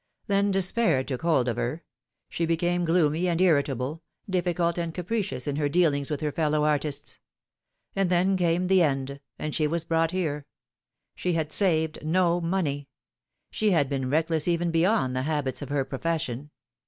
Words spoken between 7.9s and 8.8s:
and then came